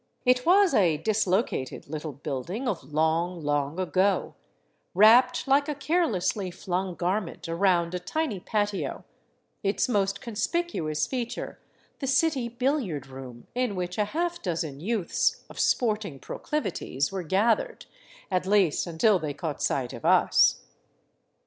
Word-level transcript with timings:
It 0.25 0.47
was 0.47 0.73
a 0.73 0.97
dislocated 0.97 1.87
little 1.87 2.11
building 2.11 2.67
of 2.67 2.83
long, 2.91 3.39
long, 3.43 3.79
ago, 3.79 4.33
wrapped 4.95 5.47
like 5.47 5.69
a 5.69 5.75
carelessly 5.75 6.49
flung 6.49 6.95
garment 6.95 7.47
around 7.47 7.93
a 7.93 7.99
tiny 7.99 8.39
patio, 8.39 9.03
its 9.61 9.87
most 9.87 10.19
conspicuous 10.19 11.05
feature 11.05 11.59
the 11.99 12.07
city 12.07 12.49
billiard 12.49 13.05
room 13.05 13.45
in 13.53 13.75
which 13.75 13.99
a 13.99 14.05
half 14.05 14.41
dozen 14.41 14.79
youths 14.79 15.43
of 15.51 15.59
sporting 15.59 16.17
proclivities 16.17 17.11
were 17.11 17.21
gathered— 17.21 17.85
at 18.31 18.47
least, 18.47 18.87
until 18.87 19.19
they 19.19 19.35
caught 19.35 19.61
sight 19.61 19.93
of 19.93 20.03
us. 20.03 20.63